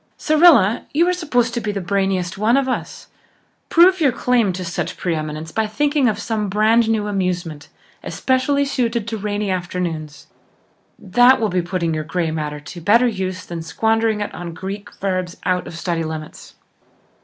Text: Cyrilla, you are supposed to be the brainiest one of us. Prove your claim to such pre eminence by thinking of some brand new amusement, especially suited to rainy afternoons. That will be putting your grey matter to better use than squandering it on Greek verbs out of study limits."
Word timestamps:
Cyrilla, 0.17 0.87
you 0.95 1.07
are 1.07 1.13
supposed 1.13 1.53
to 1.53 1.61
be 1.61 1.71
the 1.71 1.79
brainiest 1.79 2.35
one 2.35 2.57
of 2.57 2.67
us. 2.67 3.05
Prove 3.69 4.01
your 4.01 4.11
claim 4.11 4.51
to 4.53 4.65
such 4.65 4.97
pre 4.97 5.13
eminence 5.13 5.51
by 5.51 5.67
thinking 5.67 6.09
of 6.09 6.17
some 6.17 6.49
brand 6.49 6.89
new 6.89 7.05
amusement, 7.05 7.69
especially 8.01 8.65
suited 8.65 9.07
to 9.07 9.15
rainy 9.19 9.51
afternoons. 9.51 10.25
That 10.97 11.39
will 11.39 11.49
be 11.49 11.61
putting 11.61 11.93
your 11.93 12.03
grey 12.03 12.31
matter 12.31 12.59
to 12.59 12.81
better 12.81 13.07
use 13.07 13.45
than 13.45 13.61
squandering 13.61 14.21
it 14.21 14.33
on 14.33 14.55
Greek 14.55 14.91
verbs 14.95 15.37
out 15.45 15.67
of 15.67 15.77
study 15.77 16.03
limits." 16.03 16.55